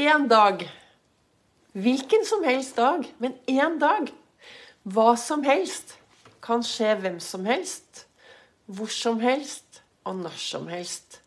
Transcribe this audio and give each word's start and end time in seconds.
én 0.00 0.28
dag. 0.28 0.62
Hvilken 1.72 2.24
som 2.24 2.44
helst 2.44 2.76
dag, 2.76 3.04
men 3.18 3.34
én 3.46 3.78
dag. 3.78 4.08
Hva 4.82 5.12
som 5.20 5.42
helst 5.44 5.98
kan 6.40 6.64
skje 6.64 6.94
hvem 7.02 7.18
som 7.20 7.44
helst, 7.44 8.06
hvor 8.64 8.88
som 8.88 9.20
helst 9.20 9.82
og 10.08 10.16
når 10.22 10.38
som 10.40 10.70
helst. 10.72 11.20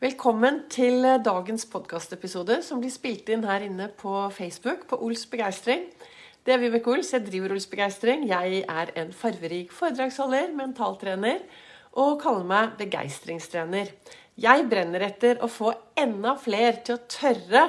Velkommen 0.00 0.62
til 0.72 1.04
dagens 1.24 1.66
podkastepisode 1.68 2.62
som 2.64 2.80
blir 2.80 2.92
spilt 2.92 3.28
inn 3.32 3.44
her 3.44 3.68
inne 3.68 3.90
på 4.00 4.14
Facebook 4.32 4.88
på 4.88 4.98
Ols 5.04 5.26
begeistring. 5.28 5.84
Det 6.46 6.54
er 6.54 6.62
Vibeke 6.62 6.94
Ols. 6.94 7.12
Jeg 7.12 7.28
driver 7.28 7.52
Ols 7.56 7.68
begeistring. 7.68 8.24
Jeg 8.28 8.64
er 8.64 8.92
en 8.96 9.12
farverik 9.12 9.72
foredragsholder, 9.74 10.52
mentaltrener 10.56 11.44
og 11.96 12.20
kaller 12.22 12.46
meg 12.46 12.76
begeistringstrener. 12.80 13.92
Jeg 14.36 14.66
brenner 14.68 15.06
etter 15.06 15.40
å 15.40 15.48
få 15.48 15.72
enda 15.96 16.34
flere 16.40 16.82
til 16.84 16.98
å 16.98 17.04
tørre 17.08 17.62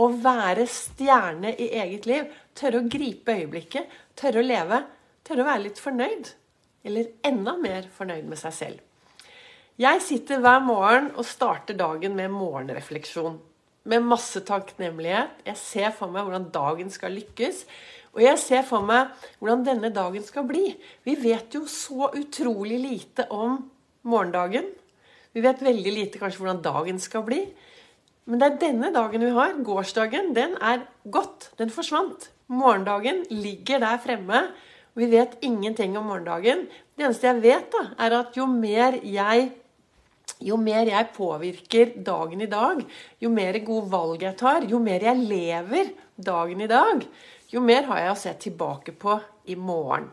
å 0.00 0.08
være 0.20 0.66
stjerne 0.68 1.54
i 1.56 1.70
eget 1.80 2.08
liv. 2.08 2.28
Tørre 2.56 2.82
å 2.82 2.90
gripe 2.92 3.38
øyeblikket, 3.40 3.88
tørre 4.18 4.42
å 4.42 4.46
leve, 4.46 4.82
tørre 5.26 5.44
å 5.44 5.48
være 5.48 5.64
litt 5.68 5.80
fornøyd. 5.80 6.32
Eller 6.84 7.12
enda 7.26 7.56
mer 7.60 7.88
fornøyd 7.96 8.28
med 8.28 8.40
seg 8.40 8.56
selv. 8.56 8.86
Jeg 9.80 10.02
sitter 10.04 10.42
hver 10.44 10.60
morgen 10.60 11.08
og 11.16 11.24
starter 11.24 11.76
dagen 11.76 12.12
med 12.18 12.32
morgenrefleksjon. 12.34 13.38
Med 13.88 14.04
masse 14.04 14.42
takknemlighet. 14.44 15.40
Jeg 15.46 15.56
ser 15.56 15.94
for 15.96 16.12
meg 16.12 16.26
hvordan 16.26 16.50
dagen 16.52 16.92
skal 16.92 17.16
lykkes. 17.16 17.64
Og 18.16 18.22
jeg 18.24 18.38
ser 18.42 18.64
for 18.66 18.82
meg 18.86 19.12
hvordan 19.38 19.64
denne 19.66 19.92
dagen 19.94 20.24
skal 20.26 20.46
bli. 20.48 20.72
Vi 21.06 21.14
vet 21.20 21.54
jo 21.54 21.62
så 21.70 22.10
utrolig 22.18 22.80
lite 22.82 23.28
om 23.30 23.60
morgendagen. 24.02 24.66
Vi 25.30 25.44
vet 25.44 25.62
veldig 25.62 25.92
lite 25.94 26.18
kanskje 26.18 26.42
hvordan 26.42 26.64
dagen 26.64 26.98
skal 27.02 27.22
bli. 27.26 27.44
Men 28.26 28.42
det 28.42 28.48
er 28.48 28.58
denne 28.64 28.90
dagen 28.94 29.22
vi 29.22 29.30
har. 29.36 29.54
Gårsdagen 29.66 30.34
den 30.34 30.56
er 30.58 30.84
gått. 31.06 31.52
Den 31.60 31.70
forsvant. 31.70 32.28
Morgendagen 32.50 33.22
ligger 33.30 33.82
der 33.82 34.02
fremme. 34.02 34.42
Og 34.90 35.04
vi 35.04 35.10
vet 35.14 35.38
ingenting 35.46 35.94
om 35.98 36.10
morgendagen. 36.10 36.66
Det 36.98 37.06
eneste 37.06 37.30
jeg 37.30 37.42
vet, 37.46 37.70
da, 37.72 37.86
er 37.94 38.18
at 38.24 38.38
jo 38.38 38.46
mer 38.50 38.98
jeg 39.06 39.52
jo 40.40 40.56
mer 40.56 40.88
jeg 40.88 41.10
påvirker 41.12 41.90
dagen 42.04 42.40
i 42.40 42.48
dag, 42.48 42.78
jo 43.20 43.28
mer 43.32 43.58
gode 43.64 43.90
valg 43.92 44.22
jeg 44.24 44.38
tar, 44.40 44.64
jo 44.64 44.78
mer 44.80 45.02
jeg 45.04 45.26
lever 45.28 45.90
dagen 46.16 46.62
i 46.64 46.68
dag, 46.70 47.04
jo 47.50 47.60
mer 47.64 47.88
har 47.90 48.04
jeg 48.04 48.12
å 48.12 48.18
se 48.18 48.34
tilbake 48.46 48.94
på 48.94 49.18
i 49.50 49.56
morgen. 49.58 50.10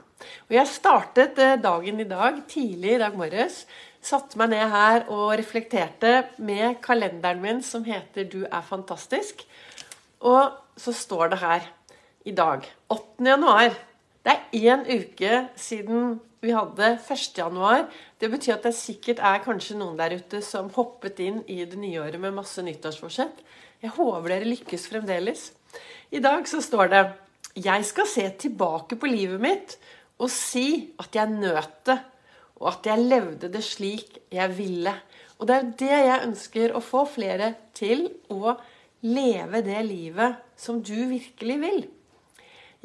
Og 0.49 0.55
Jeg 0.55 0.67
startet 0.71 1.38
eh, 1.38 1.59
dagen 1.61 1.99
i 2.02 2.09
dag 2.09 2.41
tidlig 2.49 2.95
i 2.95 3.02
dag 3.02 3.17
morges 3.17 3.66
satte 4.07 4.39
meg 4.39 4.52
ned 4.53 4.69
her 4.71 5.07
og 5.13 5.35
reflekterte 5.39 6.13
med 6.43 6.80
kalenderen 6.83 7.41
min 7.41 7.61
som 7.63 7.83
heter 7.83 8.23
'Du 8.23 8.45
er 8.45 8.61
fantastisk'. 8.61 9.45
Og 10.19 10.52
så 10.77 10.93
står 10.93 11.30
det 11.30 11.39
her 11.39 11.61
i 12.25 12.31
dag, 12.31 12.65
8. 12.89 13.25
januar 13.25 13.75
Det 14.25 14.33
er 14.33 14.75
én 14.75 14.83
uke 14.83 15.47
siden 15.55 16.19
vi 16.41 16.52
hadde 16.52 16.99
1. 16.99 17.38
januar. 17.38 17.88
Det 18.19 18.30
betyr 18.31 18.53
at 18.53 18.63
det 18.63 18.75
sikkert 18.75 19.19
er 19.19 19.39
kanskje 19.39 19.77
noen 19.77 19.97
der 19.97 20.17
ute 20.17 20.41
som 20.41 20.69
hoppet 20.69 21.19
inn 21.19 21.43
i 21.47 21.63
det 21.63 21.77
nye 21.77 22.02
året 22.02 22.19
med 22.19 22.33
masse 22.33 22.61
nyttårsforsett. 22.61 23.39
Jeg 23.81 23.89
håper 23.91 24.27
dere 24.27 24.43
lykkes 24.43 24.88
fremdeles. 24.88 25.53
I 26.11 26.19
dag 26.19 26.47
så 26.47 26.61
står 26.61 26.88
det 26.88 27.13
'Jeg 27.58 27.86
skal 27.86 28.08
se 28.08 28.30
tilbake 28.38 28.95
på 28.95 29.09
livet 29.09 29.41
mitt 29.41 29.77
og 30.22 30.30
si 30.30 30.94
at 31.00 31.16
jeg 31.16 31.30
nøt 31.30 31.83
det' 31.89 32.03
og 32.58 32.72
at 32.72 32.89
jeg 32.89 33.05
levde 33.05 33.49
det 33.53 33.61
slik 33.66 34.17
jeg 34.33 34.53
ville. 34.58 34.94
Og 35.38 35.47
det 35.47 35.55
er 35.55 35.64
jo 35.64 35.75
det 35.81 35.94
jeg 35.94 36.25
ønsker 36.25 36.73
å 36.73 36.81
få 36.81 37.03
flere 37.09 37.52
til 37.77 38.08
å 38.33 38.55
leve 39.05 39.61
det 39.66 39.83
livet 39.86 40.41
som 40.58 40.81
du 40.81 40.95
virkelig 41.09 41.58
vil. 41.61 41.83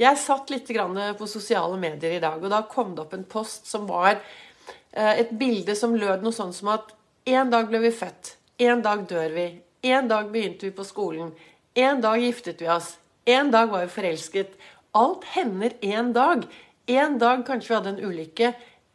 Jeg 0.01 0.21
satt 0.21 0.51
litt 0.53 0.69
på 0.69 1.29
sosiale 1.29 1.79
medier 1.81 2.17
i 2.17 2.21
dag, 2.21 2.41
og 2.43 2.51
da 2.53 2.63
kom 2.69 2.95
det 2.95 3.05
opp 3.05 3.15
en 3.17 3.29
post 3.29 3.69
som 3.69 3.87
var 3.89 4.17
eh, 4.17 5.21
et 5.21 5.33
bilde 5.33 5.77
som 5.77 5.97
lød 5.97 6.25
noe 6.25 6.37
sånn 6.37 6.53
som 6.53 6.73
at 6.75 6.93
en 7.29 7.53
dag 7.53 7.69
ble 7.69 7.81
vi 7.85 7.93
født, 7.95 8.37
en 8.67 8.83
dag 8.83 9.05
dør 9.09 9.33
vi, 9.37 9.47
en 9.89 10.09
dag 10.09 10.31
begynte 10.33 10.67
vi 10.67 10.75
på 10.75 10.85
skolen, 10.85 11.31
en 11.75 12.01
dag 12.03 12.21
giftet 12.21 12.61
vi 12.61 12.69
oss, 12.73 12.97
en 13.25 13.51
dag 13.51 13.71
var 13.71 13.85
vi 13.85 13.95
forelsket. 13.95 14.57
Alt 14.93 15.25
hender 15.35 15.73
en 15.81 16.13
dag. 16.13 16.45
En 16.87 17.19
dag 17.19 17.47
kanskje 17.47 17.71
vi 17.71 17.79
hadde 17.79 17.95
en 17.95 18.05
ulykke 18.11 18.53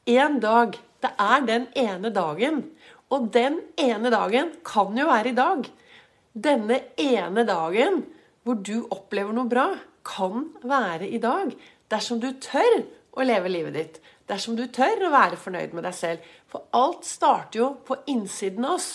En 0.07 0.39
dag. 0.39 0.77
Det 1.01 1.11
er 1.19 1.41
den 1.45 1.67
ene 1.75 2.09
dagen. 2.09 2.63
Og 3.09 3.31
den 3.33 3.61
ene 3.77 4.09
dagen 4.09 4.51
kan 4.63 4.97
jo 4.97 5.07
være 5.07 5.31
i 5.31 5.37
dag. 5.37 5.67
Denne 6.33 6.81
ene 6.97 7.43
dagen 7.47 8.03
hvor 8.43 8.55
du 8.63 8.87
opplever 8.91 9.35
noe 9.35 9.49
bra, 9.51 9.65
kan 10.07 10.47
være 10.63 11.09
i 11.11 11.19
dag. 11.19 11.51
Dersom 11.91 12.21
du 12.23 12.29
tør 12.39 12.85
å 13.11 13.25
leve 13.27 13.51
livet 13.51 13.75
ditt. 13.75 13.99
Dersom 14.27 14.55
du 14.55 14.65
tør 14.71 15.07
å 15.07 15.11
være 15.11 15.39
fornøyd 15.39 15.75
med 15.75 15.83
deg 15.83 15.95
selv. 15.95 16.23
For 16.47 16.67
alt 16.75 17.03
starter 17.07 17.59
jo 17.59 17.69
på 17.87 17.99
innsiden 18.07 18.63
av 18.67 18.77
oss. 18.77 18.89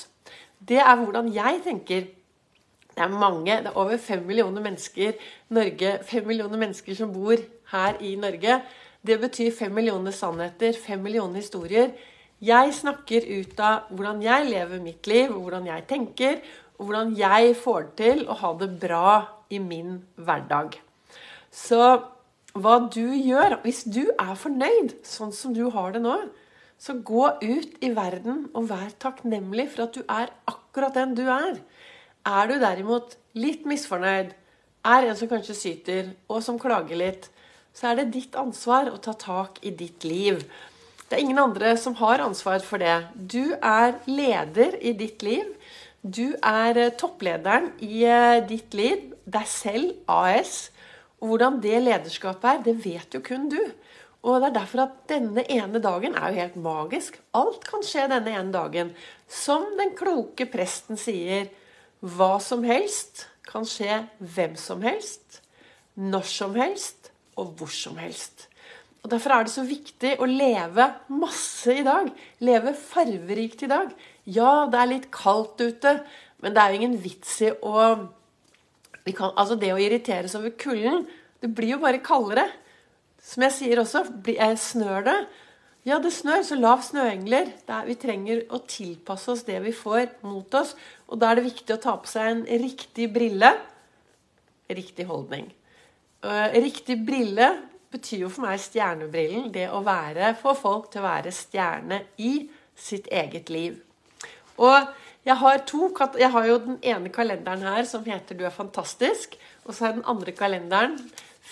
Det 0.57 0.81
er 0.81 0.97
hvordan 0.97 1.29
jeg 1.35 1.61
tenker. 1.67 2.09
Det 2.93 3.05
er 3.05 3.13
mange, 3.13 3.59
det 3.65 3.71
er 3.71 3.79
over 3.79 3.97
fem 3.97 4.23
millioner 4.27 4.65
mennesker 4.65 5.19
Norge, 5.49 5.99
fem 6.05 6.27
millioner 6.29 6.61
mennesker 6.61 6.97
som 6.97 7.13
bor 7.13 7.41
her 7.73 8.01
i 8.01 8.15
Norge. 8.21 8.61
Det 9.03 9.19
betyr 9.21 9.53
fem 9.57 9.73
millioner 9.75 10.15
sannheter, 10.15 10.77
fem 10.79 11.01
millioner 11.03 11.41
historier. 11.41 11.93
Jeg 12.43 12.75
snakker 12.75 13.27
ut 13.41 13.61
av 13.63 13.93
hvordan 13.95 14.23
jeg 14.23 14.49
lever 14.51 14.83
mitt 14.83 15.07
liv, 15.07 15.33
hvordan 15.33 15.67
jeg 15.71 15.87
tenker, 15.91 16.41
og 16.79 16.89
hvordan 16.89 17.13
jeg 17.19 17.57
får 17.59 17.93
til 17.99 18.25
å 18.27 18.37
ha 18.41 18.53
det 18.59 18.71
bra 18.83 19.13
i 19.51 19.61
min 19.63 20.01
hverdag. 20.17 20.77
Så 21.53 21.83
hva 22.53 22.75
du 22.93 23.15
gjør 23.17 23.61
Hvis 23.63 23.85
du 23.89 24.11
er 24.11 24.35
fornøyd 24.37 24.99
sånn 25.09 25.33
som 25.33 25.55
du 25.57 25.71
har 25.73 25.95
det 25.95 26.03
nå, 26.05 26.17
så 26.83 26.99
gå 26.99 27.29
ut 27.41 27.77
i 27.81 27.93
verden 27.95 28.49
og 28.53 28.67
vær 28.73 28.91
takknemlig 29.01 29.69
for 29.71 29.87
at 29.87 29.95
du 29.95 30.03
er 30.11 30.33
akkurat 30.51 30.97
den 30.99 31.15
du 31.15 31.23
er. 31.31 31.61
Er 32.23 32.49
du 32.51 32.59
derimot 32.63 33.17
litt 33.35 33.65
misfornøyd, 33.67 34.33
er 34.83 35.07
en 35.07 35.17
som 35.19 35.31
kanskje 35.31 35.57
syter, 35.59 36.11
og 36.31 36.43
som 36.43 36.59
klager 36.61 36.99
litt, 36.99 37.29
så 37.75 37.91
er 37.91 38.03
det 38.03 38.13
ditt 38.15 38.37
ansvar 38.39 38.91
å 38.93 39.01
ta 39.03 39.15
tak 39.19 39.59
i 39.67 39.73
ditt 39.75 40.05
liv. 40.07 40.43
Det 41.09 41.19
er 41.19 41.25
ingen 41.25 41.41
andre 41.43 41.75
som 41.77 41.97
har 41.99 42.23
ansvar 42.25 42.63
for 42.65 42.83
det. 42.83 43.03
Du 43.15 43.55
er 43.59 43.99
leder 44.09 44.79
i 44.81 44.95
ditt 44.97 45.23
liv. 45.25 45.49
Du 46.03 46.35
er 46.35 46.79
eh, 46.79 46.93
topplederen 46.99 47.71
i 47.85 48.03
eh, 48.09 48.43
ditt 48.49 48.75
liv, 48.75 49.11
deg 49.25 49.49
selv, 49.49 49.93
AS. 50.11 50.71
Og 51.21 51.35
hvordan 51.35 51.61
det 51.63 51.83
lederskapet 51.83 52.49
er, 52.51 52.63
det 52.67 52.77
vet 52.85 53.15
jo 53.15 53.23
kun 53.25 53.49
du. 53.53 53.61
Og 54.23 54.39
det 54.39 54.49
er 54.49 54.57
derfor 54.61 54.85
at 54.85 54.99
denne 55.11 55.45
ene 55.51 55.83
dagen 55.83 56.15
er 56.19 56.31
jo 56.31 56.43
helt 56.43 56.59
magisk. 56.65 57.19
Alt 57.39 57.67
kan 57.67 57.83
skje 57.87 58.07
denne 58.11 58.33
ene 58.33 58.55
dagen. 58.55 58.95
Som 59.27 59.67
den 59.79 59.95
kloke 59.99 60.47
presten 60.51 60.99
sier, 61.01 61.51
hva 62.03 62.37
som 62.43 62.65
helst 62.67 63.27
kan 63.47 63.67
skje 63.69 64.03
hvem 64.19 64.57
som 64.59 64.83
helst, 64.83 65.41
når 65.95 66.27
som 66.27 66.57
helst 66.59 67.13
og 67.39 67.55
hvor 67.59 67.71
som 67.73 67.99
helst. 68.01 68.49
Og 69.03 69.11
Derfor 69.11 69.35
er 69.35 69.47
det 69.47 69.55
så 69.55 69.65
viktig 69.67 70.13
å 70.23 70.29
leve 70.29 70.87
masse 71.11 71.75
i 71.75 71.85
dag. 71.87 72.11
Leve 72.45 72.75
farverikt 72.79 73.65
i 73.67 73.71
dag. 73.71 73.91
Ja, 74.31 74.69
det 74.71 74.79
er 74.79 74.91
litt 74.93 75.09
kaldt 75.15 75.63
ute, 75.63 75.97
men 76.43 76.55
det 76.55 76.63
er 76.63 76.71
jo 76.71 76.81
ingen 76.81 76.99
vits 77.03 77.41
i 77.43 77.51
å 77.51 77.87
kan, 79.03 79.33
Altså, 79.35 79.57
det 79.59 79.73
å 79.75 79.81
irriteres 79.83 80.37
over 80.39 80.53
kulden, 80.55 81.09
det 81.43 81.51
blir 81.51 81.75
jo 81.75 81.81
bare 81.83 81.99
kaldere. 82.05 82.45
Som 83.23 83.43
jeg 83.49 83.55
sier 83.57 83.81
også, 83.83 84.05
snør 84.63 85.03
det? 85.09 85.17
Ja, 85.83 85.97
det 85.99 86.13
snør, 86.15 86.45
så 86.47 86.55
lav 86.55 86.85
snøengler. 86.87 87.49
Er, 87.67 87.87
vi 87.89 87.97
trenger 87.99 88.45
å 88.55 88.61
tilpasse 88.71 89.33
oss 89.33 89.43
det 89.49 89.59
vi 89.65 89.73
får 89.75 90.13
mot 90.23 90.55
oss. 90.55 90.77
Og 91.11 91.19
da 91.19 91.33
er 91.33 91.41
det 91.41 91.49
viktig 91.49 91.75
å 91.75 91.81
ta 91.83 91.97
på 91.99 92.07
seg 92.07 92.29
en 92.31 92.43
riktig 92.63 93.09
brille. 93.11 93.51
Riktig 94.71 95.09
holdning. 95.09 95.49
Eh, 96.23 96.55
riktig 96.63 97.01
brille 97.03 97.49
betyr 97.91 98.23
jo 98.23 98.31
for 98.31 98.47
meg 98.47 98.63
stjernebrillen. 98.63 99.51
Det 99.51 99.67
å 99.75 99.83
være, 99.83 100.37
få 100.39 100.55
folk 100.55 100.87
til 100.93 101.03
å 101.03 101.09
være 101.09 101.35
stjerne 101.35 102.05
i 102.23 102.47
sitt 102.79 103.11
eget 103.11 103.51
liv. 103.51 103.81
Og 104.63 104.79
jeg 105.27 105.35
har, 105.39 105.65
to, 105.67 105.91
jeg 106.19 106.31
har 106.31 106.47
jo 106.47 106.61
den 106.63 106.79
ene 106.95 107.11
kalenderen 107.15 107.67
her 107.67 107.83
som 107.91 108.07
heter 108.07 108.39
'Du 108.39 108.47
er 108.47 108.55
fantastisk'. 108.55 109.35
Og 109.67 109.75
så 109.75 109.87
jeg 109.87 109.95
den 109.99 110.07
andre 110.07 110.33
kalenderen 110.33 110.99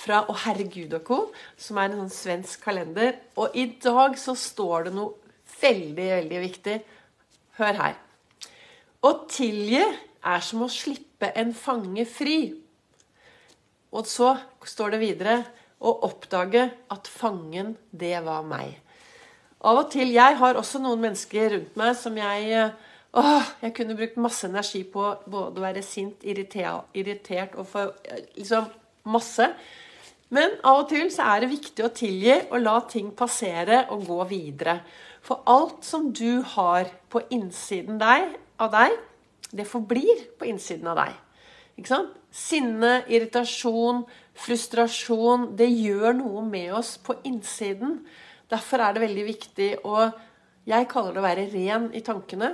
fra 0.01 0.25
'Å 0.25 0.37
herregud 0.47 0.95
og 0.97 1.05
co', 1.05 1.33
som 1.57 1.79
er 1.79 1.91
en 1.91 2.01
sånn 2.03 2.15
svensk 2.15 2.65
kalender. 2.65 3.19
Og 3.37 3.55
i 3.55 3.67
dag 3.83 4.17
så 4.19 4.35
står 4.37 4.89
det 4.89 4.95
noe 4.97 5.15
veldig, 5.61 6.09
veldig 6.17 6.41
viktig. 6.41 6.77
Hør 7.61 7.75
her. 7.83 7.97
Å 9.03 9.11
tilgi 9.29 9.85
er 10.25 10.41
som 10.45 10.65
å 10.65 10.73
slippe 10.73 11.33
en 11.37 11.53
fange 11.55 12.05
fri. 12.09 12.55
Og 13.93 14.07
så 14.07 14.35
står 14.65 14.95
det 14.95 15.01
videre 15.01 15.37
å 15.81 15.95
oppdage 16.07 16.71
at 16.93 17.09
fangen, 17.09 17.77
det 17.91 18.19
var 18.25 18.45
meg. 18.47 18.77
Av 19.61 19.77
og 19.83 19.91
til 19.93 20.13
Jeg 20.15 20.37
har 20.41 20.57
også 20.57 20.81
noen 20.81 21.01
mennesker 21.01 21.51
rundt 21.53 21.77
meg 21.77 21.97
som 21.97 22.17
jeg 22.17 22.53
eh, 22.57 22.71
Åh, 23.11 23.49
jeg 23.59 23.75
kunne 23.75 23.97
brukt 23.99 24.21
masse 24.23 24.47
energi 24.47 24.85
på 24.87 25.03
både 25.27 25.59
å 25.59 25.65
være 25.65 25.81
sint, 25.83 26.23
irritert 26.23 27.57
og 27.59 27.67
få 27.67 27.89
liksom 28.37 28.69
masse. 29.11 29.49
Men 30.31 30.53
av 30.63 30.85
og 30.85 30.91
til 30.93 31.09
så 31.11 31.27
er 31.33 31.43
det 31.43 31.51
viktig 31.51 31.85
å 31.85 31.95
tilgi 31.95 32.37
og 32.53 32.61
la 32.63 32.77
ting 32.91 33.11
passere 33.19 33.83
og 33.91 34.05
gå 34.07 34.19
videre. 34.31 34.77
For 35.27 35.43
alt 35.51 35.83
som 35.85 36.13
du 36.15 36.41
har 36.55 36.87
på 37.11 37.25
innsiden 37.35 37.99
deg, 38.01 38.37
av 38.63 38.71
deg, 38.73 38.95
det 39.51 39.67
forblir 39.67 40.29
på 40.39 40.47
innsiden 40.47 40.87
av 40.93 41.01
deg. 41.03 41.17
Ikke 41.81 41.91
sant? 41.91 42.17
Sinne, 42.31 43.01
irritasjon, 43.11 44.05
frustrasjon 44.39 45.49
Det 45.59 45.67
gjør 45.67 46.15
noe 46.21 46.45
med 46.47 46.77
oss 46.79 46.93
på 47.03 47.17
innsiden. 47.27 47.97
Derfor 48.51 48.85
er 48.85 48.95
det 48.95 49.03
veldig 49.03 49.25
viktig 49.27 49.71
å 49.83 50.11
Jeg 50.71 50.87
kaller 50.93 51.17
det 51.17 51.23
å 51.23 51.25
være 51.25 51.49
ren 51.51 51.89
i 51.97 52.03
tankene. 52.07 52.53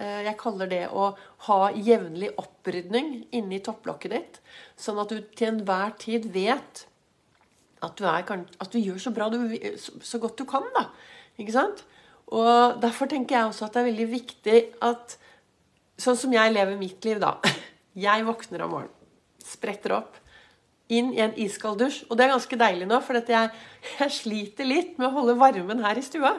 Eh, 0.00 0.24
jeg 0.26 0.38
kaller 0.40 0.66
det 0.66 0.82
å 0.88 1.12
ha 1.46 1.58
jevnlig 1.70 2.32
opprydning 2.40 3.28
inni 3.36 3.60
topplokket 3.62 4.14
ditt. 4.16 4.40
Sånn 4.74 4.98
at 4.98 5.12
du 5.12 5.20
til 5.36 5.52
enhver 5.52 5.94
tid 6.00 6.26
vet 6.34 6.86
at 7.84 7.98
du, 7.98 8.06
er, 8.08 8.24
at 8.24 8.72
du 8.72 8.78
gjør 8.80 8.98
så 9.02 9.12
bra 9.14 9.28
du, 9.32 9.38
så 9.76 10.20
godt 10.22 10.38
du 10.40 10.46
kan. 10.48 10.64
da. 10.76 10.88
Ikke 11.40 11.54
sant? 11.54 11.84
Og 12.32 12.80
Derfor 12.82 13.08
tenker 13.10 13.36
jeg 13.36 13.50
også 13.50 13.66
at 13.66 13.76
det 13.76 13.82
er 13.82 13.90
veldig 13.92 14.10
viktig 14.10 14.60
at 14.86 15.18
Sånn 15.96 16.18
som 16.20 16.32
jeg 16.34 16.52
lever 16.52 16.76
mitt 16.76 17.00
liv, 17.08 17.16
da. 17.22 17.38
Jeg 18.06 18.26
våkner 18.26 18.66
om 18.66 18.74
morgenen, 18.74 18.92
spretter 19.40 19.94
opp, 19.96 20.18
inn 20.92 21.08
i 21.14 21.22
en 21.24 21.32
iskald 21.40 21.78
dusj. 21.80 22.02
Og 22.10 22.18
det 22.18 22.26
er 22.26 22.34
ganske 22.34 22.58
deilig 22.60 22.88
nå, 22.90 22.98
for 23.00 23.16
jeg, 23.16 23.48
jeg, 24.02 24.12
sliter 24.12 24.68
litt 24.68 24.98
med 25.00 25.08
å 25.08 25.14
holde 25.14 25.38
varmen 25.40 25.80
her 25.80 25.96
i 25.96 26.04
stua. 26.04 26.34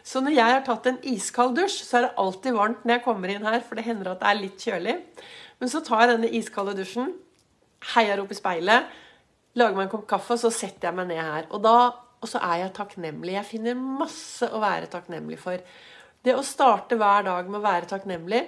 Så 0.00 0.22
når 0.24 0.38
jeg 0.38 0.54
har 0.54 0.64
tatt 0.64 0.88
en 0.88 0.96
iskald 1.12 1.58
dusj, 1.58 1.82
så 1.84 1.98
er 1.98 2.06
det 2.06 2.14
alltid 2.24 2.56
varmt 2.56 2.86
når 2.86 2.96
jeg 2.96 3.04
kommer 3.04 3.34
inn 3.34 3.44
her, 3.44 3.60
for 3.60 3.76
det 3.76 3.84
hender 3.90 4.14
at 4.14 4.24
det 4.24 4.30
er 4.30 4.40
litt 4.40 4.64
kjølig. 4.64 4.96
Men 5.60 5.74
så 5.74 5.84
tar 5.84 6.06
jeg 6.06 6.14
denne 6.14 6.32
iskalde 6.40 6.78
dusjen, 6.80 7.12
heier 7.92 8.24
opp 8.24 8.32
i 8.32 8.40
speilet, 8.40 8.88
lager 9.58 9.76
meg 9.76 9.86
en 9.86 9.92
kopp 9.92 10.08
kaffe, 10.14 10.36
og 10.36 10.42
så 10.42 10.52
setter 10.54 10.88
jeg 10.88 10.98
meg 10.98 11.10
ned 11.10 11.20
her. 11.20 11.46
Og, 11.50 11.60
da, 11.64 11.76
og 12.22 12.30
så 12.30 12.40
er 12.46 12.64
jeg 12.64 12.74
takknemlig. 12.78 13.36
Jeg 13.36 13.48
finner 13.50 13.78
masse 14.02 14.48
å 14.48 14.60
være 14.62 14.90
takknemlig 14.92 15.38
for. 15.42 15.62
Det 16.22 16.34
å 16.38 16.44
starte 16.46 16.98
hver 16.98 17.26
dag 17.26 17.48
med 17.50 17.60
å 17.60 17.64
være 17.64 17.90
takknemlig, 17.90 18.42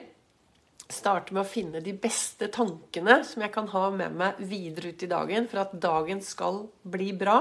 starte 0.90 1.34
med 1.34 1.42
å 1.42 1.48
finne 1.48 1.80
de 1.82 1.94
beste 1.96 2.50
tankene 2.52 3.22
som 3.26 3.42
jeg 3.42 3.52
kan 3.54 3.66
ha 3.72 3.86
med 3.94 4.14
meg 4.20 4.40
videre 4.46 4.92
ut 4.92 5.02
i 5.02 5.08
dagen 5.10 5.48
for 5.50 5.62
at 5.64 5.72
dagen 5.80 6.20
skal 6.22 6.66
bli 6.82 7.10
bra. 7.16 7.40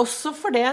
Også 0.00 0.32
fordi 0.36 0.64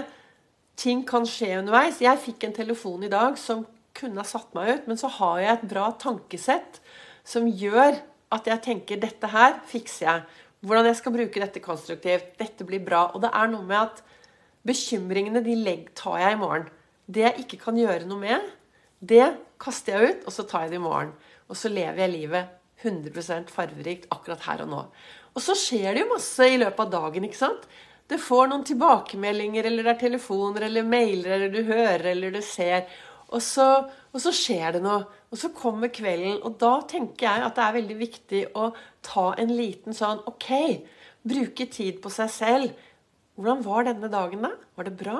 ting 0.80 1.02
kan 1.08 1.26
skje 1.28 1.58
underveis. 1.60 2.00
Jeg 2.04 2.22
fikk 2.24 2.46
en 2.46 2.56
telefon 2.56 3.04
i 3.04 3.12
dag 3.12 3.36
som 3.42 3.66
kunne 3.98 4.22
ha 4.22 4.28
satt 4.28 4.54
meg 4.56 4.70
ut, 4.72 4.86
men 4.88 5.00
så 5.02 5.10
har 5.18 5.42
jeg 5.42 5.56
et 5.58 5.70
bra 5.74 5.90
tankesett 6.00 6.80
som 7.28 7.50
gjør 7.50 7.98
at 8.34 8.48
jeg 8.48 8.64
tenker 8.64 9.02
dette 9.02 9.32
her 9.34 9.58
fikser 9.68 10.06
jeg. 10.06 10.28
Hvordan 10.60 10.90
jeg 10.90 11.00
skal 11.00 11.16
bruke 11.16 11.42
dette 11.42 11.64
konstruktivt. 11.64 12.34
Dette 12.40 12.68
blir 12.68 12.84
bra. 12.84 13.08
Og 13.14 13.24
det 13.24 13.32
er 13.32 13.52
noe 13.52 13.64
med 13.68 13.80
at 13.80 14.02
bekymringene 14.68 15.42
de 15.46 15.56
tar 15.96 16.20
jeg 16.20 16.36
i 16.36 16.40
morgen. 16.40 16.68
Det 17.08 17.24
jeg 17.26 17.46
ikke 17.46 17.62
kan 17.64 17.78
gjøre 17.80 18.06
noe 18.06 18.20
med, 18.22 18.50
det 19.00 19.26
kaster 19.60 19.96
jeg 19.96 20.10
ut, 20.10 20.26
og 20.28 20.36
så 20.36 20.44
tar 20.44 20.66
jeg 20.66 20.76
det 20.76 20.82
i 20.82 20.84
morgen. 20.84 21.14
Og 21.50 21.58
så 21.58 21.72
lever 21.72 22.04
jeg 22.04 22.14
livet 22.14 22.56
100% 22.84 23.52
farverikt 23.52 24.10
akkurat 24.14 24.44
her 24.46 24.64
og 24.66 24.72
nå. 24.72 24.82
Og 25.36 25.44
så 25.44 25.56
skjer 25.58 25.94
det 25.94 26.04
jo 26.04 26.12
masse 26.14 26.48
i 26.48 26.60
løpet 26.60 26.84
av 26.86 26.92
dagen. 26.92 27.26
ikke 27.26 27.40
sant? 27.40 27.66
Det 28.10 28.20
får 28.22 28.50
noen 28.50 28.66
tilbakemeldinger, 28.66 29.68
eller 29.70 29.86
det 29.86 29.94
er 29.94 30.04
telefoner 30.04 30.66
eller 30.68 30.88
mailer, 30.88 31.36
eller 31.36 31.54
du 31.54 31.62
hører 31.68 32.12
eller 32.12 32.34
du 32.34 32.42
ser. 32.46 32.88
Og 33.30 33.42
så, 33.46 33.68
og 34.10 34.22
så, 34.22 34.34
skjer 34.34 34.78
det 34.78 34.84
noe. 34.84 35.04
Og 35.30 35.38
så 35.38 35.52
kommer 35.54 35.92
kvelden. 35.94 36.40
Og 36.48 36.58
da 36.62 36.80
tenker 36.90 37.28
jeg 37.28 37.46
at 37.46 37.58
det 37.58 37.66
er 37.66 37.76
veldig 37.78 37.98
viktig 38.00 38.42
å 38.58 38.72
ta 39.06 39.32
en 39.40 39.52
liten 39.56 39.96
sånn 39.96 40.24
OK, 40.30 40.50
bruke 41.28 41.68
tid 41.72 42.00
på 42.04 42.12
seg 42.14 42.32
selv. 42.34 42.88
Hvordan 43.40 43.62
var 43.66 43.88
denne 43.88 44.10
dagen, 44.12 44.48
da? 44.48 44.54
Var 44.76 44.90
det 44.90 44.96
bra? 45.00 45.20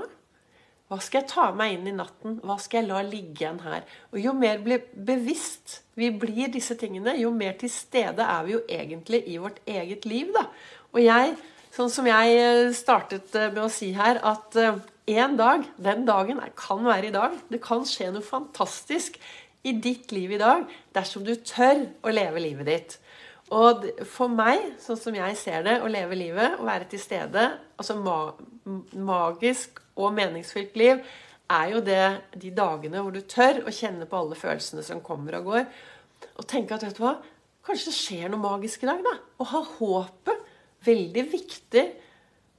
Hva 0.90 0.98
skal 1.06 1.22
jeg 1.22 1.30
ta 1.30 1.46
meg 1.54 1.76
inn 1.76 1.92
i 1.92 1.94
natten? 1.94 2.40
Hva 2.42 2.58
skal 2.60 2.82
jeg 2.82 2.90
la 2.90 3.04
ligge 3.06 3.44
igjen 3.44 3.62
her? 3.62 3.86
Og 4.10 4.18
Jo 4.24 4.34
mer 4.34 4.64
bevisst 4.94 5.84
vi 6.00 6.10
blir 6.16 6.50
disse 6.50 6.76
tingene, 6.80 7.14
jo 7.20 7.30
mer 7.36 7.54
til 7.60 7.70
stede 7.70 8.26
er 8.26 8.44
vi 8.48 8.56
jo 8.56 8.64
egentlig 8.66 9.22
i 9.30 9.38
vårt 9.38 9.60
eget 9.68 10.08
liv. 10.10 10.34
da. 10.34 10.48
Og 10.94 11.04
jeg 11.04 11.38
Sånn 11.70 11.92
som 11.94 12.08
jeg 12.10 12.38
eh, 12.38 12.72
startet 12.74 13.36
eh, 13.38 13.52
med 13.54 13.62
å 13.62 13.70
si 13.70 13.92
her, 13.94 14.18
at 14.26 14.58
eh, 14.58 14.80
dag, 15.38 15.68
den 15.78 16.02
dagen 16.08 16.42
kan 16.58 16.82
være 16.86 17.10
i 17.10 17.14
dag. 17.14 17.36
Det 17.50 17.62
kan 17.62 17.86
skje 17.86 18.10
noe 18.14 18.26
fantastisk 18.26 19.20
i 19.62 19.76
ditt 19.78 20.12
liv 20.16 20.34
i 20.34 20.42
dag 20.42 20.66
dersom 20.96 21.26
du 21.28 21.36
tør 21.36 21.86
å 22.02 22.14
leve 22.14 22.42
livet 22.42 22.70
ditt. 22.70 22.98
Og 23.56 23.88
for 24.06 24.30
meg, 24.30 24.76
sånn 24.82 25.00
som 25.00 25.16
jeg 25.18 25.38
ser 25.40 25.64
det, 25.66 25.80
å 25.82 25.90
leve 25.90 26.18
livet, 26.18 26.60
å 26.60 26.68
være 26.68 26.86
til 26.92 27.02
stede, 27.02 27.48
altså 27.80 27.96
ma 27.98 28.20
magisk 28.94 29.80
og 29.98 30.14
meningsfylt 30.14 30.76
liv, 30.78 31.02
er 31.50 31.72
jo 31.74 31.80
det 31.82 32.04
de 32.38 32.52
dagene 32.54 33.02
hvor 33.02 33.16
du 33.16 33.24
tør 33.26 33.64
å 33.66 33.74
kjenne 33.74 34.06
på 34.06 34.20
alle 34.20 34.38
følelsene 34.38 34.84
som 34.86 35.02
kommer 35.02 35.40
og 35.40 35.50
går. 35.50 35.64
Og 36.38 36.46
tenke 36.50 36.78
at 36.78 36.86
vet 36.86 37.00
du 37.00 37.02
hva, 37.02 37.16
kanskje 37.66 37.90
det 37.90 37.98
skjer 37.98 38.30
noe 38.30 38.44
magisk 38.44 38.86
i 38.86 38.92
dag, 38.92 39.02
da. 39.06 39.16
Å 39.42 39.50
ha 39.56 39.64
håpet 39.80 40.46
veldig 40.86 41.26
viktig 41.32 41.86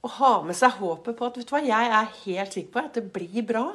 å 0.01 0.09
ha 0.17 0.31
med 0.45 0.57
seg 0.57 0.79
håpet 0.81 1.17
på 1.17 1.27
at 1.27 1.37
vet 1.37 1.47
du 1.47 1.53
hva, 1.53 1.61
jeg 1.65 1.93
er 1.93 2.13
helt 2.23 2.57
sikker 2.57 2.73
på 2.73 2.83
at 2.83 2.97
det 2.97 3.05
blir 3.13 3.45
bra. 3.47 3.67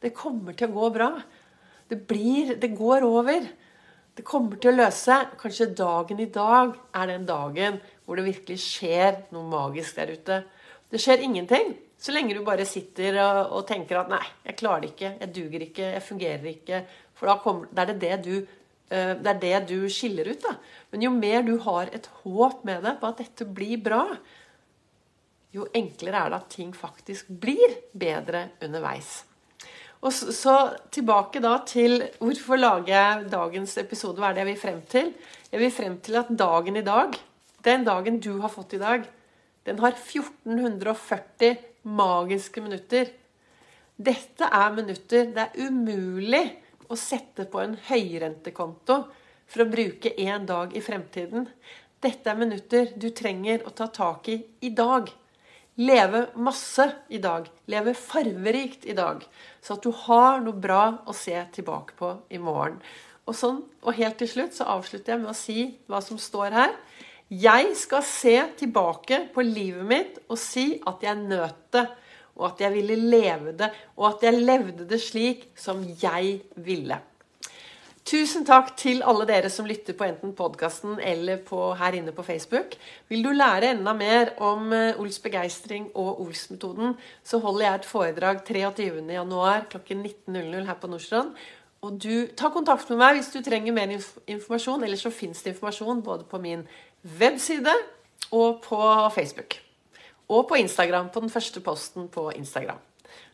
Det 0.00 0.14
kommer 0.16 0.56
til 0.56 0.70
å 0.70 0.76
gå 0.78 0.90
bra. 0.94 1.10
Det 1.90 1.98
blir 2.08 2.54
Det 2.60 2.72
går 2.76 3.04
over. 3.04 3.48
Det 4.14 4.22
kommer 4.26 4.60
til 4.62 4.70
å 4.70 4.78
løse 4.78 5.00
seg. 5.08 5.32
Kanskje 5.40 5.72
dagen 5.74 6.20
i 6.22 6.30
dag 6.30 6.76
er 6.94 7.10
den 7.10 7.24
dagen 7.26 7.80
hvor 8.04 8.18
det 8.18 8.28
virkelig 8.28 8.60
skjer 8.62 9.24
noe 9.34 9.48
magisk 9.50 9.98
der 9.98 10.14
ute. 10.14 10.42
Det 10.92 11.00
skjer 11.02 11.24
ingenting 11.24 11.74
så 12.04 12.12
lenge 12.12 12.34
du 12.36 12.42
bare 12.44 12.66
sitter 12.68 13.16
og, 13.22 13.38
og 13.56 13.66
tenker 13.68 14.02
at 14.02 14.10
'nei, 14.12 14.24
jeg 14.44 14.58
klarer 14.60 14.84
det 14.84 14.90
ikke, 14.92 15.10
jeg 15.22 15.34
duger 15.38 15.64
ikke, 15.64 15.86
jeg 15.94 16.04
fungerer 16.04 16.48
ikke'. 16.50 16.80
For 17.16 17.30
da 17.30 17.36
kommer, 17.40 17.70
det, 17.72 17.84
er 17.84 18.00
det, 18.02 18.16
du, 18.26 18.34
uh, 18.92 19.12
det 19.16 19.30
er 19.30 19.40
det 19.40 19.60
du 19.70 19.88
skiller 19.88 20.28
ut. 20.28 20.42
da. 20.42 20.56
Men 20.92 21.06
jo 21.06 21.12
mer 21.14 21.46
du 21.46 21.56
har 21.64 21.88
et 21.92 22.08
håp 22.22 22.64
med 22.68 22.82
det 22.84 22.98
på 23.00 23.08
at 23.08 23.22
dette 23.22 23.46
blir 23.48 23.80
bra, 23.80 24.02
jo 25.54 25.68
enklere 25.72 26.26
er 26.26 26.34
det 26.34 26.40
at 26.42 26.50
ting 26.50 26.74
faktisk 26.76 27.30
blir 27.30 27.78
bedre 27.94 28.50
underveis. 28.60 29.22
Og 30.04 30.12
så, 30.12 30.32
så 30.36 30.54
tilbake 30.92 31.40
da 31.40 31.56
til 31.64 32.02
hvorfor 32.20 32.60
lager 32.60 32.92
jeg 32.92 33.28
dagens 33.32 33.76
episode? 33.80 34.20
Hva 34.20 34.30
er 34.30 34.36
det 34.36 34.44
jeg 34.44 34.50
vil 34.50 34.60
frem 34.60 34.80
til? 34.92 35.12
Jeg 35.48 35.62
vil 35.62 35.72
frem 35.72 35.96
til 36.04 36.18
at 36.20 36.32
dagen 36.36 36.76
i 36.76 36.84
dag, 36.84 37.16
den 37.64 37.86
dagen 37.86 38.18
du 38.20 38.34
har 38.42 38.52
fått 38.52 38.76
i 38.76 38.82
dag, 38.82 39.06
den 39.64 39.80
har 39.80 39.96
1440 39.96 41.56
magiske 41.88 42.60
minutter. 42.60 43.08
Dette 43.96 44.48
er 44.52 44.76
minutter 44.76 45.30
det 45.32 45.46
er 45.46 45.68
umulig 45.70 46.44
å 46.92 46.98
sette 47.00 47.46
på 47.48 47.62
en 47.62 47.76
høyrentekonto 47.88 48.98
for 49.48 49.64
å 49.64 49.70
bruke 49.70 50.12
én 50.20 50.44
dag 50.48 50.74
i 50.76 50.84
fremtiden. 50.84 51.48
Dette 52.04 52.28
er 52.28 52.40
minutter 52.40 52.92
du 53.00 53.08
trenger 53.16 53.64
å 53.64 53.72
ta 53.72 53.88
tak 53.88 54.28
i 54.28 54.36
i 54.68 54.74
dag. 54.76 55.08
Leve 55.74 56.28
masse 56.38 56.84
i 57.10 57.18
dag. 57.18 57.48
Leve 57.66 57.94
farverikt 57.98 58.84
i 58.86 58.94
dag. 58.94 59.24
Så 59.60 59.74
at 59.74 59.82
du 59.82 59.90
har 60.04 60.38
noe 60.44 60.54
bra 60.54 60.84
å 61.06 61.14
se 61.16 61.34
tilbake 61.56 61.96
på 61.98 62.12
i 62.30 62.38
morgen. 62.38 62.78
Og, 63.24 63.34
sånn, 63.34 63.62
og 63.82 63.96
helt 63.98 64.20
til 64.20 64.30
slutt 64.30 64.54
så 64.54 64.68
avslutter 64.76 65.14
jeg 65.14 65.22
med 65.24 65.32
å 65.32 65.38
si 65.38 65.64
hva 65.90 65.98
som 66.04 66.20
står 66.20 66.54
her. 66.54 66.76
Jeg 67.32 67.72
skal 67.80 68.04
se 68.06 68.36
tilbake 68.60 69.24
på 69.34 69.42
livet 69.42 69.88
mitt 69.88 70.20
og 70.28 70.38
si 70.38 70.76
at 70.86 71.02
jeg 71.02 71.24
nøt 71.24 71.58
det, 71.74 71.86
og 72.38 72.52
at 72.52 72.62
jeg 72.62 72.74
ville 72.76 72.98
leve 73.00 73.54
det, 73.58 73.70
og 73.96 74.12
at 74.12 74.28
jeg 74.28 74.44
levde 74.44 74.86
det 74.90 75.00
slik 75.02 75.48
som 75.58 75.82
jeg 75.82 76.36
ville. 76.54 77.00
Tusen 78.04 78.44
takk 78.44 78.74
til 78.76 79.00
alle 79.00 79.24
dere 79.24 79.48
som 79.48 79.64
lytter 79.64 79.96
på 79.96 80.04
enten 80.04 80.34
podkasten 80.36 80.98
eller 81.00 81.38
på, 81.40 81.70
her 81.80 81.94
inne 81.96 82.12
på 82.12 82.24
Facebook. 82.26 82.74
Vil 83.08 83.24
du 83.24 83.30
lære 83.32 83.70
enda 83.72 83.94
mer 83.96 84.34
om 84.44 84.74
eh, 84.76 85.00
Ols 85.00 85.16
begeistring 85.24 85.86
og 85.94 86.20
Ols-metoden, 86.20 86.98
så 87.24 87.40
holder 87.40 87.64
jeg 87.64 87.80
et 87.80 87.88
foredrag 87.88 88.42
23.1 88.44 89.64
klokken 89.72 90.04
19.00 90.04 90.68
her 90.68 90.76
på 90.82 90.92
Nordstrand. 90.92 91.32
Og 91.80 91.96
du, 91.96 92.28
Ta 92.36 92.52
kontakt 92.52 92.92
med 92.92 93.00
meg 93.00 93.16
hvis 93.16 93.32
du 93.32 93.40
trenger 93.44 93.72
mer 93.72 93.96
informasjon. 93.96 94.84
Eller 94.84 95.00
så 95.00 95.12
fins 95.12 95.40
det 95.40 95.54
informasjon 95.54 96.04
både 96.04 96.28
på 96.28 96.40
min 96.44 96.68
webside 97.20 97.72
og 98.36 98.60
på 98.68 98.82
Facebook. 99.16 99.56
Og 100.28 100.44
på 100.48 100.60
Instagram, 100.60 101.08
på 101.08 101.24
den 101.24 101.32
første 101.32 101.60
posten 101.64 102.12
på 102.12 102.30
Instagram. 102.36 102.84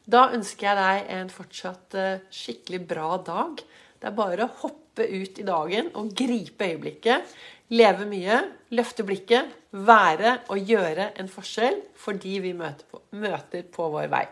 Da 0.06 0.28
ønsker 0.34 0.70
jeg 0.70 0.78
deg 0.78 1.12
en 1.18 1.30
fortsatt 1.30 1.98
eh, 1.98 2.26
skikkelig 2.30 2.84
bra 2.86 3.16
dag. 3.26 3.62
Det 4.00 4.08
er 4.08 4.16
bare 4.16 4.46
å 4.46 4.54
hoppe 4.62 5.04
ut 5.04 5.38
i 5.38 5.46
dagen 5.46 5.90
og 6.00 6.12
gripe 6.16 6.70
øyeblikket. 6.72 7.34
Leve 7.76 8.06
mye, 8.08 8.40
løfte 8.74 9.04
blikket, 9.06 9.52
være 9.70 10.40
og 10.50 10.72
gjøre 10.72 11.12
en 11.20 11.28
forskjell 11.30 11.78
fordi 12.00 12.38
vi 12.42 12.54
møter 12.56 12.88
på, 12.90 13.02
møter 13.20 13.66
på 13.70 13.90
vår 13.92 14.08
vei. 14.10 14.24